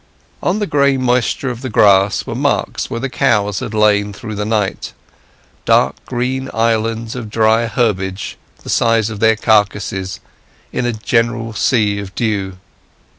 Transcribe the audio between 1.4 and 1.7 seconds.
of the